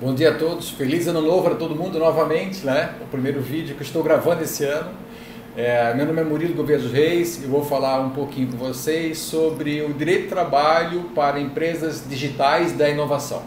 Bom 0.00 0.14
dia 0.14 0.30
a 0.30 0.34
todos, 0.34 0.70
feliz 0.70 1.06
ano 1.08 1.20
novo 1.20 1.42
para 1.42 1.56
todo 1.56 1.76
mundo 1.76 1.98
novamente, 1.98 2.64
né? 2.64 2.94
O 3.02 3.04
primeiro 3.08 3.42
vídeo 3.42 3.76
que 3.76 3.82
estou 3.82 4.02
gravando 4.02 4.42
esse 4.42 4.64
ano. 4.64 4.92
É, 5.54 5.92
meu 5.92 6.06
nome 6.06 6.22
é 6.22 6.24
Murilo 6.24 6.54
Gouveia 6.54 6.78
dos 6.78 6.90
Reis 6.90 7.44
e 7.44 7.46
vou 7.46 7.62
falar 7.62 8.00
um 8.00 8.08
pouquinho 8.08 8.50
com 8.50 8.56
vocês 8.56 9.18
sobre 9.18 9.82
o 9.82 9.92
direito 9.92 10.22
de 10.22 10.28
trabalho 10.28 11.10
para 11.14 11.38
empresas 11.38 12.02
digitais 12.08 12.72
da 12.72 12.88
inovação. 12.88 13.42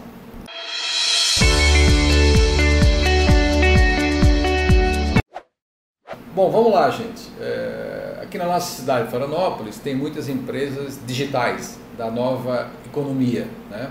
Bom, 6.32 6.52
vamos 6.52 6.72
lá, 6.72 6.88
gente. 6.88 7.32
É, 7.40 8.20
aqui 8.22 8.38
na 8.38 8.44
nossa 8.44 8.80
cidade, 8.80 9.10
Florianópolis, 9.10 9.80
tem 9.80 9.96
muitas 9.96 10.28
empresas 10.28 11.00
digitais 11.04 11.80
da 11.98 12.12
nova 12.12 12.70
economia, 12.86 13.48
né? 13.68 13.90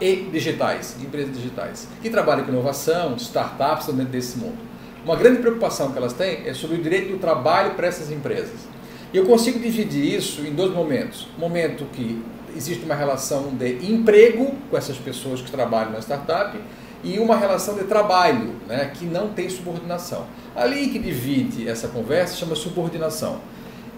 E 0.00 0.28
digitais, 0.32 0.96
empresas 1.00 1.34
digitais, 1.36 1.88
que 2.02 2.10
trabalham 2.10 2.44
com 2.44 2.50
inovação, 2.50 3.14
startups 3.16 3.86
dentro 3.86 4.12
desse 4.12 4.38
mundo. 4.38 4.58
Uma 5.04 5.16
grande 5.16 5.40
preocupação 5.40 5.92
que 5.92 5.98
elas 5.98 6.12
têm 6.12 6.46
é 6.46 6.52
sobre 6.52 6.76
o 6.76 6.82
direito 6.82 7.12
do 7.12 7.18
trabalho 7.18 7.74
para 7.74 7.86
essas 7.86 8.10
empresas. 8.10 8.66
E 9.12 9.16
eu 9.16 9.24
consigo 9.24 9.58
dividir 9.58 10.14
isso 10.16 10.42
em 10.42 10.52
dois 10.52 10.72
momentos. 10.72 11.28
Momento 11.38 11.86
que 11.92 12.22
existe 12.56 12.84
uma 12.84 12.94
relação 12.94 13.54
de 13.54 13.90
emprego 13.90 14.54
com 14.68 14.76
essas 14.76 14.98
pessoas 14.98 15.40
que 15.40 15.50
trabalham 15.50 15.92
na 15.92 16.00
startup 16.00 16.58
e 17.02 17.18
uma 17.18 17.36
relação 17.36 17.76
de 17.76 17.84
trabalho, 17.84 18.56
né, 18.66 18.90
que 18.92 19.04
não 19.04 19.28
tem 19.28 19.48
subordinação. 19.48 20.26
A 20.54 20.64
lei 20.64 20.88
que 20.88 20.98
divide 20.98 21.68
essa 21.68 21.88
conversa 21.88 22.36
chama 22.36 22.56
subordinação, 22.56 23.40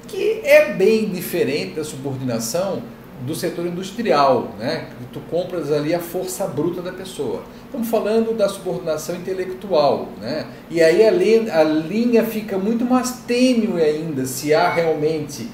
que 0.07 0.43
é 0.45 0.75
bem 0.75 1.09
diferente 1.09 1.77
da 1.77 1.85
subordinação 1.85 2.83
do 3.27 3.35
setor 3.35 3.67
industrial, 3.67 4.55
né? 4.59 4.87
Tu 5.13 5.21
compras 5.31 5.71
ali 5.71 5.95
a 5.95 6.01
força 6.01 6.47
bruta 6.47 6.81
da 6.81 6.93
pessoa. 6.93 7.43
Estamos 7.67 7.89
falando 7.89 8.37
da 8.37 8.49
subordinação 8.49 9.15
intelectual, 9.15 10.09
né? 10.21 10.47
E 10.71 10.83
aí 10.83 11.07
a 11.07 11.11
linha, 11.11 11.55
a 11.55 11.63
linha 11.63 12.25
fica 12.25 12.59
muito 12.59 12.85
mais 12.85 13.23
tênue 13.27 13.81
ainda 13.81 14.25
se 14.25 14.55
há 14.55 14.69
realmente 14.69 15.49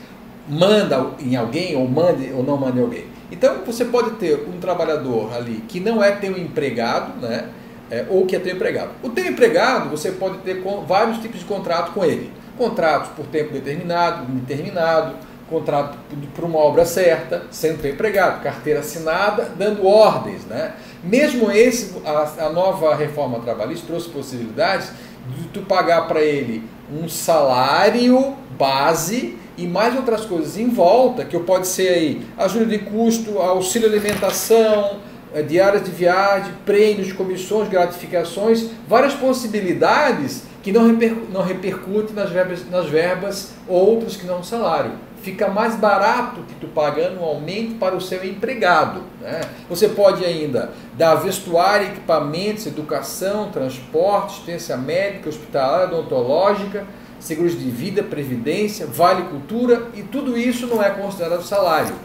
manda 0.49 1.11
em 1.19 1.35
alguém 1.35 1.77
ou 1.77 1.89
mande 1.89 2.33
ou 2.33 2.43
não 2.43 2.57
manda 2.57 2.79
em 2.79 2.83
alguém. 2.83 3.05
Então 3.31 3.65
você 3.65 3.85
pode 3.85 4.11
ter 4.12 4.47
um 4.49 4.61
trabalhador 4.61 5.35
ali 5.35 5.65
que 5.69 5.81
não 5.81 6.03
é 6.03 6.12
teu 6.12 6.39
empregado, 6.39 7.21
né? 7.21 7.49
É, 7.91 8.05
ou 8.09 8.27
que 8.27 8.35
é 8.35 8.39
teu 8.39 8.55
empregado. 8.55 8.91
O 9.03 9.11
teu 9.11 9.27
empregado 9.27 9.91
você 9.91 10.12
pode 10.12 10.39
ter 10.39 10.62
vários 10.87 11.19
tipos 11.19 11.41
de 11.41 11.47
contrato 11.47 11.93
com 11.93 12.05
ele. 12.05 12.33
Contratos 12.57 13.11
por 13.11 13.27
tempo 13.27 13.53
determinado, 13.53 14.31
indeterminado, 14.31 15.15
contrato 15.49 15.99
para 16.35 16.45
uma 16.45 16.59
obra 16.59 16.85
certa, 16.85 17.45
sendo 17.51 17.87
empregado, 17.87 18.43
carteira 18.43 18.81
assinada, 18.81 19.53
dando 19.57 19.87
ordens. 19.87 20.45
Né? 20.45 20.75
Mesmo 21.03 21.51
esse, 21.51 21.95
a, 22.05 22.47
a 22.47 22.51
nova 22.51 22.95
reforma 22.95 23.39
trabalhista 23.41 23.87
trouxe 23.87 24.09
possibilidades 24.09 24.91
de 25.37 25.49
tu 25.49 25.61
pagar 25.63 26.09
para 26.09 26.21
ele 26.21 26.63
um 26.93 27.09
salário 27.09 28.35
base 28.59 29.37
e 29.57 29.67
mais 29.67 29.97
outras 29.97 30.25
coisas 30.25 30.59
em 30.59 30.69
volta, 30.69 31.25
que 31.25 31.39
pode 31.41 31.67
ser 31.67 31.89
aí 31.89 32.27
ajuda 32.37 32.67
de 32.67 32.79
custo, 32.79 33.39
auxílio 33.39 33.89
alimentação, 33.89 34.99
eh, 35.35 35.43
diárias 35.43 35.83
de 35.83 35.91
viagem, 35.91 36.53
prêmios, 36.65 37.13
comissões, 37.13 37.69
gratificações, 37.69 38.69
várias 38.87 39.15
possibilidades 39.15 40.43
que 40.63 40.71
não, 40.73 40.87
reper, 40.87 41.17
não 41.33 41.43
repercutem 41.43 42.15
nas 42.15 42.31
verbas, 42.31 42.69
nas 42.71 42.87
verbas 42.87 43.53
outras 43.67 44.17
que 44.17 44.27
não 44.27 44.43
salário 44.43 44.93
fica 45.27 45.49
mais 45.49 45.75
barato 45.75 46.43
que 46.43 46.55
tu 46.55 46.69
paga 46.69 47.09
anualmente 47.09 47.75
para 47.75 47.97
o 47.97 48.01
seu 48.01 48.25
empregado. 48.25 49.03
Né? 49.21 49.41
Você 49.69 49.89
pode 49.89 50.25
ainda 50.25 50.71
dar 50.97 51.17
vestuário, 51.17 51.89
equipamentos, 51.89 52.65
educação, 52.65 53.51
transporte, 53.51 54.35
assistência 54.35 54.77
médica, 54.77 55.29
hospitalar, 55.29 55.93
odontológica, 55.93 56.87
seguros 57.19 57.59
de 57.59 57.69
vida, 57.69 58.05
previdência, 58.05 58.87
vale 58.87 59.23
cultura 59.25 59.89
e 59.95 60.03
tudo 60.05 60.39
isso 60.39 60.69
não 60.69 60.81
é 60.81 60.91
considerado 60.91 61.43
salário. 61.43 61.97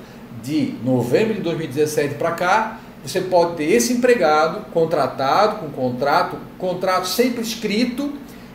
De 0.42 0.74
novembro 0.84 1.36
de 1.36 1.42
2017 1.42 2.16
para 2.16 2.32
cá, 2.32 2.80
você 3.04 3.22
pode 3.22 3.56
ter 3.56 3.66
esse 3.66 3.94
empregado 3.94 4.66
contratado, 4.72 5.58
com 5.58 5.70
contrato, 5.70 6.38
contrato 6.58 7.08
sempre 7.08 7.44
escrito, 7.44 8.14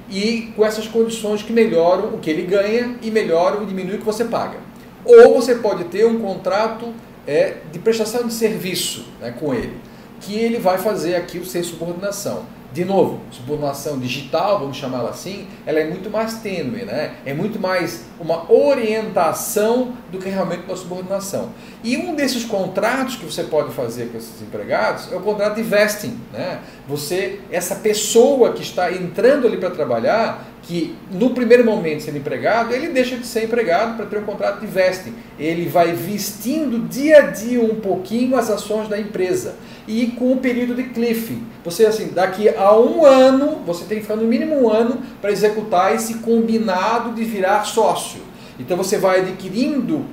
e 0.09 0.53
com 0.55 0.65
essas 0.65 0.87
condições 0.87 1.43
que 1.43 1.53
melhoram 1.53 2.15
o 2.15 2.19
que 2.19 2.31
ele 2.31 2.43
ganha 2.43 2.97
e 3.03 3.11
melhoram 3.11 3.63
e 3.63 3.67
diminuem 3.67 3.97
o 3.97 3.99
que 3.99 4.05
você 4.05 4.25
paga. 4.25 4.66
Ou 5.07 5.35
você 5.35 5.55
pode 5.55 5.85
ter 5.85 6.05
um 6.07 6.21
contrato 6.21 6.93
é, 7.27 7.59
de 7.73 7.79
prestação 7.79 8.27
de 8.27 8.33
serviço 8.33 9.07
né, 9.21 9.35
com 9.39 9.55
ele, 9.55 9.77
que 10.21 10.35
ele 10.35 10.59
vai 10.59 10.79
fazer 10.79 11.15
aquilo 11.15 11.45
sem 11.45 11.63
subordinação. 11.63 12.45
De 12.77 12.85
novo, 12.85 13.21
subordinação 13.31 13.99
digital, 13.99 14.59
vamos 14.59 14.77
chamá-la 14.77 15.09
assim, 15.09 15.47
ela 15.65 15.81
é 15.81 15.89
muito 15.89 16.11
mais 16.11 16.41
tênue, 16.41 16.85
né? 16.85 17.15
é 17.25 17.33
muito 17.33 17.59
mais 17.59 18.05
uma 18.21 18.53
orientação 18.53 19.95
do 20.13 20.19
que 20.19 20.29
realmente 20.29 20.65
uma 20.67 20.77
subordinação. 20.77 21.53
E 21.83 21.97
um 21.97 22.15
desses 22.15 22.45
contratos 22.45 23.17
que 23.17 23.25
você 23.25 23.45
pode 23.45 23.73
fazer 23.73 24.11
com 24.11 24.19
esses 24.19 24.43
empregados 24.43 25.11
é 25.11 25.17
o 25.17 25.21
contrato 25.21 25.55
de 25.55 25.63
vesting. 25.63 26.21
Né? 26.31 26.61
Você, 26.87 27.41
essa 27.51 27.77
pessoa 27.77 28.53
que 28.53 28.61
está 28.61 28.93
entrando 28.93 29.47
ali 29.47 29.57
para 29.57 29.71
trabalhar, 29.71 30.45
que 30.67 30.97
no 31.13 31.31
primeiro 31.31 31.65
momento 31.65 32.03
sendo 32.03 32.19
empregado, 32.19 32.75
ele 32.75 32.89
deixa 32.89 33.17
de 33.17 33.25
ser 33.25 33.45
empregado 33.45 33.97
para 33.97 34.07
ter 34.07 34.19
um 34.19 34.25
contrato 34.25 34.61
de 34.61 34.67
vesting. 34.67 35.15
Ele 35.39 35.69
vai 35.69 35.93
vestindo 35.93 36.89
dia 36.89 37.19
a 37.19 37.21
dia 37.31 37.63
um 37.63 37.77
pouquinho 37.77 38.37
as 38.37 38.51
ações 38.51 38.89
da 38.89 38.99
empresa. 38.99 39.55
E 39.87 40.09
com 40.09 40.33
o 40.33 40.39
período 40.39 40.75
de 40.75 40.85
cliff. 40.85 41.41
Você, 41.65 41.87
assim, 41.87 42.09
daqui 42.09 42.49
a 42.49 42.77
um 42.77 43.05
ano, 43.05 43.61
você 43.65 43.85
tem 43.85 43.99
que 43.99 44.03
ficar 44.03 44.17
no 44.17 44.27
mínimo 44.27 44.57
um 44.57 44.69
ano 44.69 45.01
para 45.21 45.31
executar 45.31 45.95
esse 45.95 46.15
combinado 46.15 47.13
de 47.13 47.23
virar 47.23 47.63
sócio. 47.65 48.21
Então 48.59 48.77
você 48.77 48.99
vai 48.99 49.21
adquirindo, 49.21 50.05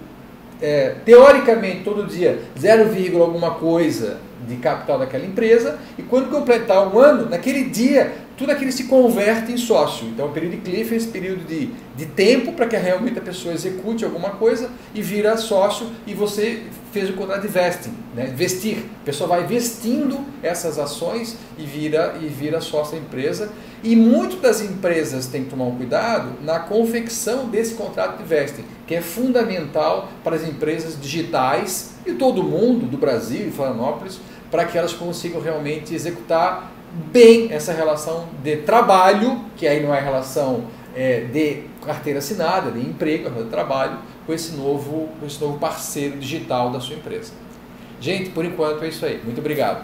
é, 0.62 0.96
teoricamente, 1.06 1.84
todo 1.84 2.08
dia, 2.08 2.40
0, 2.60 3.22
alguma 3.22 3.52
coisa 3.52 4.18
de 4.48 4.58
capital 4.58 5.00
daquela 5.00 5.26
empresa, 5.26 5.80
e 5.98 6.04
quando 6.04 6.30
completar 6.30 6.94
um 6.94 7.00
ano, 7.00 7.30
naquele 7.30 7.66
dia 7.66 8.12
tudo 8.38 8.52
aquilo 8.52 8.72
se 8.72 8.86
converte 8.86 9.52
em 9.52 9.58
sócio. 9.58 10.08
Então, 10.08 10.28
o 10.28 10.32
período 10.32 10.54
de 10.54 10.58
cliff 10.58 10.94
é 10.94 10.98
esse 10.98 11.08
período 11.08 11.46
de, 11.46 11.70
de 11.96 12.06
tempo 12.08 12.54
para 12.54 12.66
que 12.68 12.76
realmente 12.76 13.20
a 13.20 13.22
pessoa 13.22 13.54
execute 13.54 14.04
alguma 14.04 14.32
coisa 14.32 14.70
e 14.94 15.02
vira 15.02 15.38
sócio 15.38 15.88
e 16.08 16.14
você 16.14 16.64
fez 16.92 17.10
o 17.10 17.14
contrato 17.14 17.42
de 17.42 17.48
vesting, 17.48 17.94
né? 18.16 18.34
vestir. 18.36 18.86
A 19.02 19.06
pessoa 19.06 19.28
vai 19.28 19.46
vestindo 19.46 20.20
essas 20.42 20.80
ações 20.80 21.38
e 21.58 21.64
vira, 21.64 22.16
e 22.22 22.28
vira 22.28 22.60
sócio 22.60 22.98
da 22.98 23.06
empresa. 23.06 23.52
E 23.84 23.98
muitas 23.98 24.40
das 24.40 24.62
empresas 24.62 25.28
têm 25.28 25.44
que 25.44 25.50
tomar 25.50 25.66
um 25.66 25.76
cuidado 25.76 26.42
na 26.42 26.60
confecção 26.60 27.50
desse 27.50 27.74
contrato 27.76 28.18
de 28.18 28.24
vesting, 28.24 28.64
que 28.88 28.96
é 28.96 29.02
fundamental 29.02 30.08
para 30.24 30.38
as 30.38 30.48
empresas 30.48 30.98
digitais 31.00 31.96
e 32.06 32.14
todo 32.14 32.42
mundo 32.42 32.86
do 32.86 32.98
Brasil 32.98 33.46
e 33.46 33.52
Florianópolis, 33.52 34.22
para 34.50 34.64
que 34.64 34.78
elas 34.78 34.94
consigam 34.94 35.42
realmente 35.42 35.94
executar 35.94 36.72
bem 37.12 37.52
essa 37.52 37.74
relação 37.74 38.30
de 38.42 38.58
trabalho, 38.58 39.42
que 39.58 39.68
aí 39.68 39.84
não 39.84 39.94
é 39.94 40.00
relação 40.00 40.64
é, 40.96 41.22
de 41.22 41.64
carteira 41.86 42.20
assinada, 42.20 42.72
de 42.72 42.80
emprego, 42.80 43.28
é 43.28 43.44
de 43.44 43.50
trabalho, 43.50 43.98
com 44.26 44.34
esse, 44.34 44.56
novo, 44.56 45.10
com 45.20 45.26
esse 45.26 45.42
novo 45.42 45.58
parceiro 45.60 46.18
digital 46.18 46.72
da 46.72 46.80
sua 46.80 46.96
empresa. 46.96 47.34
Gente, 48.00 48.30
por 48.30 48.46
enquanto 48.46 48.84
é 48.84 48.88
isso 48.88 49.06
aí. 49.06 49.20
Muito 49.24 49.40
obrigado. 49.40 49.84